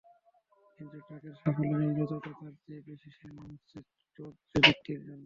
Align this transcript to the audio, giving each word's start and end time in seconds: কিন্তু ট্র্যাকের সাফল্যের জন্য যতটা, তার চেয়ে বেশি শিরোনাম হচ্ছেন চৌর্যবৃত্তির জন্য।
কিন্তু 0.79 0.97
ট্র্যাকের 0.99 1.33
সাফল্যের 1.35 1.79
জন্য 1.83 1.99
যতটা, 2.01 2.31
তার 2.39 2.53
চেয়ে 2.63 2.81
বেশি 2.87 3.09
শিরোনাম 3.15 3.47
হচ্ছেন 3.53 3.81
চৌর্যবৃত্তির 4.19 4.99
জন্য। 4.99 5.19